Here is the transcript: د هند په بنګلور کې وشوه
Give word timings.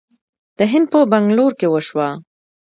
د 0.57 0.59
هند 0.71 0.87
په 0.93 0.99
بنګلور 1.11 1.51
کې 1.59 1.67
وشوه 1.69 2.09